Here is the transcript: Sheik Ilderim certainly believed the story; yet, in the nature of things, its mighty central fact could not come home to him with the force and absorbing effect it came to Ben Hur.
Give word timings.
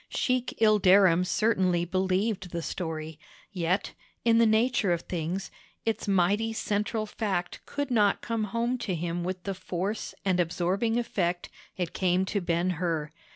Sheik 0.09 0.57
Ilderim 0.59 1.23
certainly 1.23 1.85
believed 1.85 2.49
the 2.49 2.63
story; 2.63 3.19
yet, 3.51 3.93
in 4.25 4.39
the 4.39 4.47
nature 4.47 4.91
of 4.91 5.01
things, 5.01 5.51
its 5.85 6.07
mighty 6.07 6.53
central 6.53 7.05
fact 7.05 7.63
could 7.67 7.91
not 7.91 8.19
come 8.23 8.45
home 8.45 8.79
to 8.79 8.95
him 8.95 9.23
with 9.23 9.43
the 9.43 9.53
force 9.53 10.15
and 10.25 10.39
absorbing 10.39 10.97
effect 10.97 11.49
it 11.77 11.93
came 11.93 12.25
to 12.25 12.41
Ben 12.41 12.69
Hur. 12.71 13.11